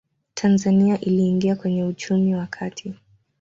[0.33, 2.93] tanzania iliingia kwenye uchumi wa kati